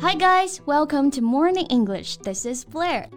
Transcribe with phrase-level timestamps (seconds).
[0.00, 2.18] Hi guys, welcome to Morning English.
[2.18, 3.08] This is Blair.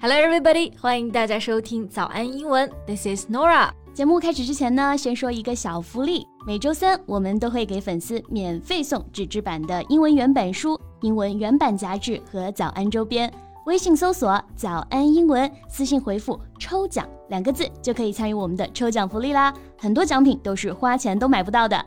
[0.00, 2.68] Hello everybody，欢迎大家收听早安英文。
[2.86, 3.70] This is Nora。
[3.94, 6.26] 节目开始之前呢，先说一个小福利。
[6.46, 13.32] 每周三我们都会给粉丝免费送纸质版的英文原版书、英文原版杂志和早安周边。
[13.64, 19.54] 微信搜索“早安英文”，私信回复“抽奖”两个字就可以参与我们的抽奖福利啦！
[19.78, 21.86] 很多奖品都是花钱都买不到的。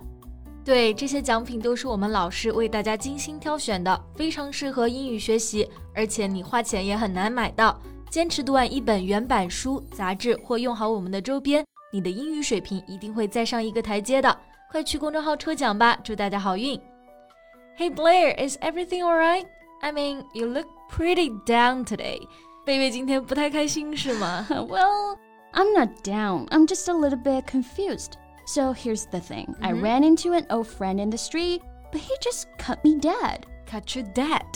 [0.63, 7.77] 对，这些奖品都是我们老师为大家精心挑选的，非常适合英语学习，而且你花钱也很难买到。
[8.09, 14.37] 坚持读完一本原版书、杂志或用好我们的周边，你的英语水平一定会再上一个台阶的。
[14.71, 16.79] 快去公众号抽奖吧，祝大家好运
[17.77, 19.45] ！Hey Blair, is everything alright?
[19.81, 22.20] I mean, you look pretty down today.
[22.64, 24.46] 贝贝今天不太开心是吗？
[24.48, 25.18] Well,
[25.52, 26.46] I'm not down.
[26.48, 28.12] I'm just a little bit confused.
[28.46, 29.64] So here's the thing mm -hmm.
[29.64, 29.82] I mm-hmm.
[29.82, 33.46] ran into an old friend in the street, but he just cut me dead.
[33.70, 34.46] Cut you dead?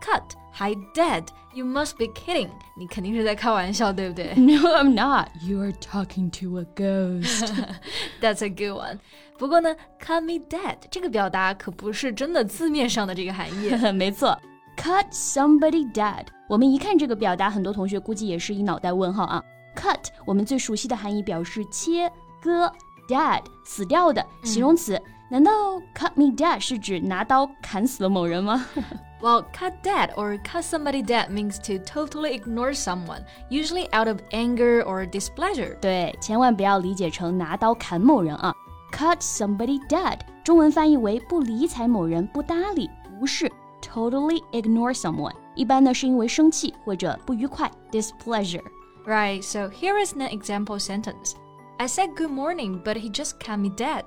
[0.00, 1.24] Cut, hi dead.
[1.54, 2.48] You must be kidding.
[2.76, 4.34] 你肯定是在开玩笑，对不对？
[4.34, 5.28] No, I'm not.
[5.42, 7.52] You are talking to a ghost.
[8.20, 8.98] That's a good one.
[9.38, 13.70] 不过呢，cut me dead 这个表达可不是真的字面上的这个含义。
[13.92, 14.38] 没错
[14.76, 16.26] ，cut somebody dead。
[16.48, 19.42] 我们一看这个表达，很多同学估计也是一脑袋问号啊。
[19.74, 22.10] Cut 我们最熟悉的含义表示切
[22.40, 22.72] 割。
[23.08, 25.00] dead 死掉的形容词。
[25.28, 25.50] 难道
[25.94, 28.64] cut me dead 是指拿刀砍死了某人吗？
[29.20, 34.82] Well, cut dead or cut somebody dead means to totally ignore someone, usually out of anger
[34.84, 35.76] or displeasure.
[35.80, 38.54] 对，千万不要理解成拿刀砍某人啊。
[38.92, 45.34] Cut somebody dead，中文翻译为不理睬某人，不搭理，无视 ，totally ignore someone。
[45.54, 51.32] 一般呢是因为生气或者不愉快，displeasure。Right, so here is an example sentence.
[51.78, 54.04] I said good morning, but he just cut me dead.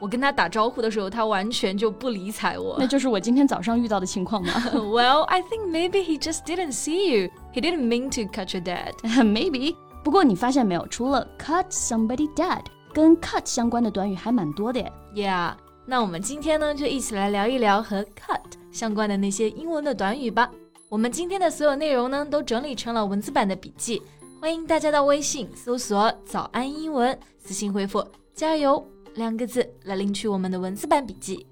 [0.00, 2.76] 我跟 他打招呼的时候，他完全就不理睬我。
[2.76, 4.52] 那就是我今天早上遇到的情况吗？
[4.72, 7.30] Well, I think maybe he just didn't see you.
[7.54, 8.94] He didn't mean to cut you dead.
[9.22, 9.76] maybe.
[10.02, 14.92] 不过你发现没有，除了 cut somebody dead，跟 cut 相关的短语还蛮多的耶。
[15.14, 15.54] Yeah.
[15.86, 18.40] 那我们今天呢，就一起来聊一聊和 cut
[18.70, 20.50] 相关的那些英文的短语吧。
[20.88, 24.02] 我们今天的所有内容呢，都整理成了文字版的笔记。
[24.40, 31.46] 欢迎大家到微信搜索“早安英文”，私信回复“加油”两个字来领取我们的文字版笔记。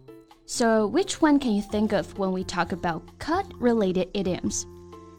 [0.46, 4.64] So, which one can you think of when we talk about cut related idioms?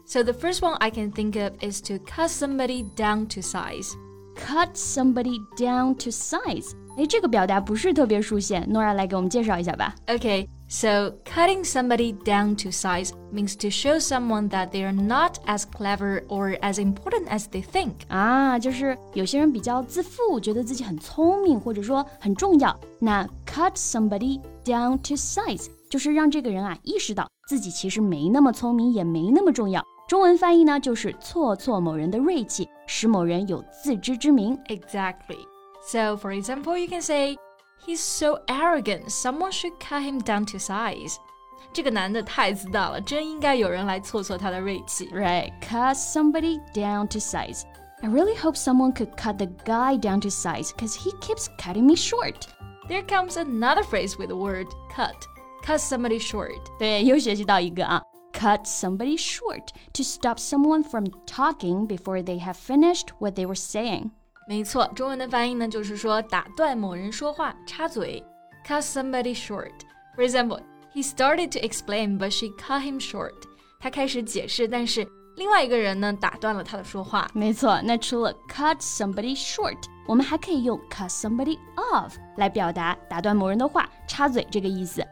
[0.04, 3.92] So, the first one I can think of is to cut somebody down to size.
[4.34, 6.72] Cut somebody down to size.
[6.98, 9.94] 哎，这个表达不是特别熟悉，Nora 来给我们介绍一下吧。
[10.06, 15.64] Okay, so cutting somebody down to size means to show someone that they are not as
[15.64, 17.92] clever or as important as they think.
[18.08, 22.78] 啊，就是有些人比较自负，觉得自己很聪明，或者说很重要。
[22.98, 29.84] 那 cut somebody down to size 就是让这个人啊意识到自己其实没那么聪明，也没那么重要。
[30.08, 34.58] 中文翻译呢，就是挫挫某人的锐气，使某人有自知之明。
[34.68, 35.38] Exactly.
[35.84, 37.36] So, for example, you can say,
[37.86, 41.16] He's so arrogant, someone should cut him down to size.
[41.72, 45.08] 这个男的太自大了，真应该有人来挫挫他的锐气。
[45.08, 47.62] Right, cut somebody down to size.
[48.02, 51.86] I really hope someone could cut the guy down to size because he keeps cutting
[51.86, 52.46] me short.
[52.88, 55.14] There comes another phrase with the word cut.
[55.64, 56.60] Cut somebody short.
[56.78, 58.02] 对，又学习到一个啊。
[58.32, 64.10] Cut somebody short to stop someone from talking before they have finished what they were saying.
[64.48, 68.22] 没错，中文的翻译呢，就是说打断某人说话，插嘴，
[68.66, 69.72] cut somebody short.
[70.16, 70.60] For example,
[70.92, 73.34] he started to explain, but she cut him short.
[73.80, 75.06] 他开始解释，但是
[75.36, 77.28] 另外一个人呢，打断了他的说话。
[77.32, 85.02] 没错，那除了 cut somebody short，我们还可以用 cut somebody off 来表达打断某人的话，插嘴这个意思。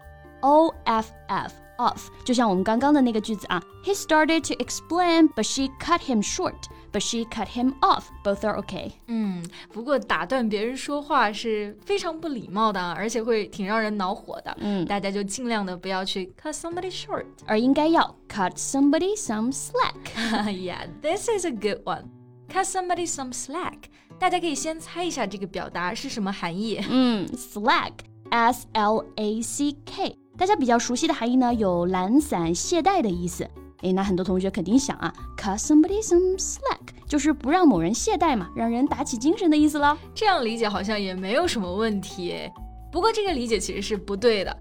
[0.40, 6.56] O F F off，就像我们刚刚的那个句子啊，He started to explain, but she cut him short.
[6.94, 8.04] But she cut him off.
[8.24, 8.92] Both are okay.
[9.06, 14.56] 嗯，不过打断别人说话是非常不礼貌的，而且会挺让人恼火的。
[14.58, 19.94] 嗯，大家就尽量的不要去 cut somebody short，而应该要 cut somebody some slack.
[20.46, 22.06] yeah, this is a good one.
[22.52, 23.84] Cut somebody some slack.
[24.18, 26.80] 大家可以先猜一下这个表达是什么含义。
[26.90, 33.48] 嗯，slack，s l a c k，大家比较熟悉的含义呢，有懒散、懈怠的意思。
[33.81, 39.97] 诶，那很多同学肯定想啊，cut somebody some slack，就是不让某人懈怠嘛，让人打起精神的意思了。
[40.13, 42.49] 这样理解好像也没有什么问题。
[42.91, 44.57] 不过这个理解其实是不对的。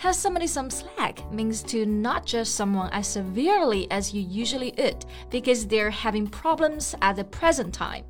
[0.00, 4.94] Cut somebody some slack means to not judge someone as severely as you usually would
[5.28, 8.04] because they're having problems at the present time.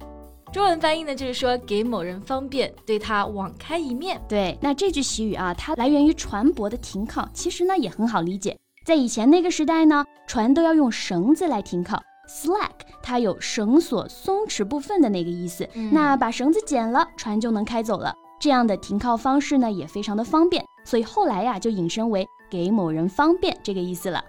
[0.52, 4.20] 中文翻译呢，就是说给某人方便，对他网开一面。
[4.28, 8.56] 对，那这句习语啊，它来源于船舶的停靠，其实呢也很好理解。
[8.84, 12.71] 在以前那个时代呢，船都要用绳子来停靠，slack
[13.01, 15.67] 它有绳索松弛部分的那个意思。
[15.91, 18.13] 那把绳子剪了，船就能开走了。
[18.39, 24.23] 这样的停靠方式呢，也非常的方便，所以后来呀，就引申为给某人方便这个意思了。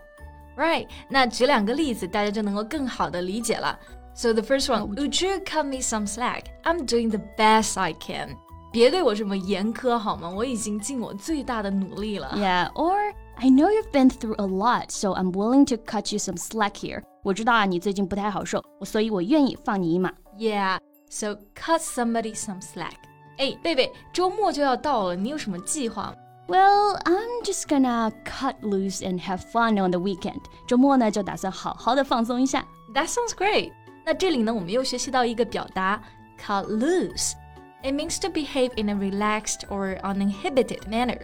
[0.56, 3.76] Right，那举两个例子，大家就能够更好的理解了。
[4.14, 6.42] So the first one, would you cut me some slack?
[6.62, 8.36] I'm doing the best I can.
[8.70, 10.30] 别对我这么严苛好吗？
[10.30, 12.32] 我已经尽我最大的努力了。
[12.36, 16.36] Yeah, or I know you've been through a lot, so I'm willing to cut you some
[16.36, 17.02] slack here.
[17.22, 20.12] 我知道啊，你最近不太好受，所以我愿意放你一马。
[20.38, 20.78] Yeah,
[21.08, 22.94] so cut somebody some slack.
[23.38, 26.14] 哎，贝贝，周末就要到了，你有什么计划？
[26.46, 30.42] well, I'm just gonna cut loose and have fun on the weekend.
[30.68, 32.64] 周末呢，就打算好好的放松一下。
[32.94, 33.72] That sounds great.
[34.04, 36.00] 那这里呢，我们又学习到一个表达，
[36.40, 37.32] cut loose.
[37.82, 41.18] It means to behave in a relaxed or uninhibited manner，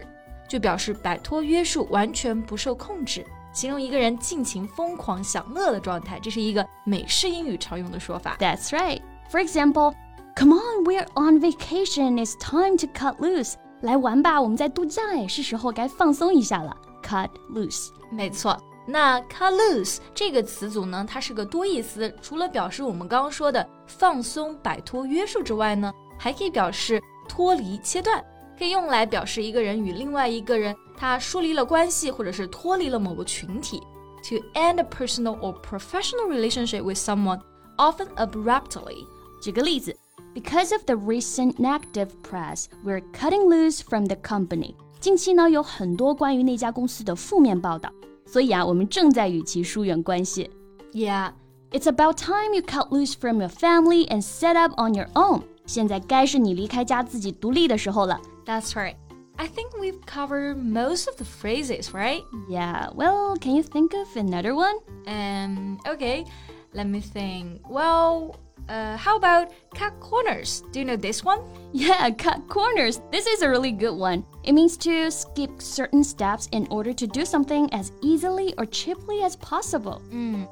[0.48, 6.18] 就表示摆脱约束，完全不受控制，形容一个人尽情疯狂享乐的状态。
[6.20, 8.36] 这是一个美式英语常用的说法。
[8.38, 9.00] That's right.
[9.30, 9.94] For example,
[10.36, 12.24] come on, we're on vacation.
[12.24, 13.54] It's time to cut loose.
[13.82, 16.76] 来玩吧，我们在度假哎，是时候该放松一下了。
[17.02, 18.58] Cut loose，没错。
[18.88, 28.24] 那 cut loose 这个词组呢，它是个多义词，除了表示我们刚刚说的放松、摆脱约束之外呢，还可以表示脱离、切断，
[28.57, 33.81] 可以用来表示一个人与另外一个人他疏离了关系，或者是脱离了某个群体。
[34.29, 37.41] To end a personal or professional relationship with someone,
[37.77, 39.05] often abruptly。
[39.41, 39.95] 举个例子。
[40.33, 44.75] Because of the recent negative press, we're cutting loose from the company.
[45.01, 47.91] 近期呢有很多关于那家公司的负面报道，
[48.25, 50.49] 所以啊，我们正在与其疏远关系。
[50.93, 51.31] Yeah,
[51.71, 55.41] it's about time you cut loose from your family and set up on your own.
[55.65, 58.21] 现在该是你离开家自己独立的时候了。
[58.45, 58.95] That's right.
[59.37, 62.21] I think we've covered most of the phrases, right?
[62.49, 62.89] Yeah.
[62.93, 64.75] Well, can you think of another one?
[65.07, 65.79] Um.
[65.87, 66.25] Okay.
[66.73, 67.61] Let me think.
[67.69, 68.35] Well.
[68.69, 70.63] Uh, how about cut corners?
[70.71, 71.41] Do you know this one?
[71.73, 73.01] Yeah, cut corners.
[73.11, 74.23] This is a really good one.
[74.43, 79.23] It means to skip certain steps in order to do something as easily or cheaply
[79.23, 79.99] as possible.
[80.11, 80.47] 嗯，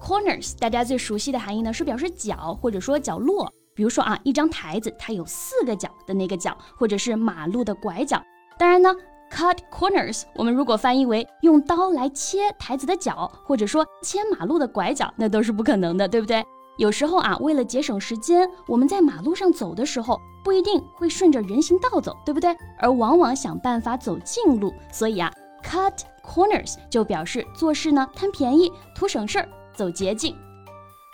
[0.00, 3.50] corners 大家最熟悉的含义呢是表示角或者说角落。
[3.73, 8.21] 比如说啊，一张台子它有四个角的那个角，或者是马路的拐角。
[8.57, 8.93] 当然呢
[9.31, 16.43] ，cut corners 我们如果翻译为用刀来切台子的角，或者说切马路的拐角，那都是不可能的，对不对？
[16.77, 22.55] 有时候啊，为了节省时间，我们在马路上走的时候不一定会顺着人行道走，对不对？
[22.79, 25.31] 而往往想办法走近路，所以啊
[25.63, 30.35] ，cut corners 就表示做事呢贪便宜、图省事儿、走捷径。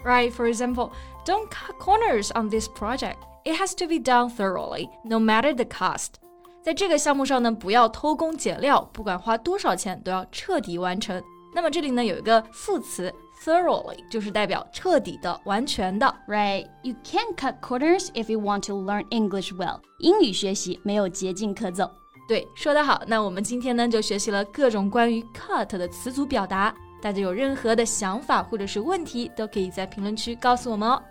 [0.07, 0.91] Right, for example,
[1.25, 3.19] don't cut corners on this project.
[3.45, 6.15] It has to be done thoroughly, no matter the cost.
[6.63, 11.23] 在这个项目上呢，不要偷工减料，不管花多少钱，都要彻底完成。
[11.55, 13.13] 那么这里呢有一个副词。
[13.45, 16.07] thoroughly 就是代表彻底的、完全的。
[16.29, 19.81] Right, you can't cut corners if you want to learn English well.
[19.99, 21.91] 英语学习没有捷径可走。
[22.29, 23.03] 对，说得好。
[23.09, 26.73] 那我们今天呢就学习了各种关于 cut 的词组表达。
[27.02, 31.02] 大家有任何的想法或者是问题，都可以在评论区告诉我们哦。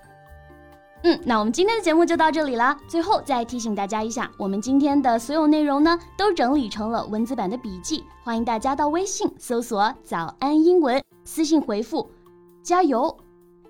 [1.03, 2.77] 嗯，那我们今天的节目就到这里啦。
[2.89, 12.11] 最后再提醒大家一下，我们今天的所有内容呢，都整理成了文字版的笔记，欢迎大家到微信搜索“早安英文”，私信回复。
[12.63, 13.17] 加油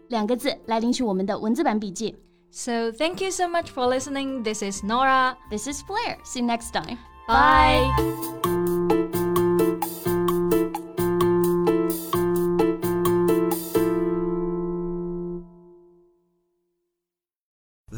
[0.09, 2.17] 两个字来领取我们的文字版笔记。
[2.51, 4.43] So thank you so much for listening.
[4.43, 5.37] This is Nora.
[5.51, 6.17] This is Blair.
[6.25, 6.97] See you next time.
[7.29, 8.46] Bye.